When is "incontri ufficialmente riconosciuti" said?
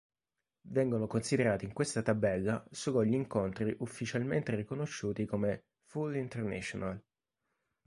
3.13-5.25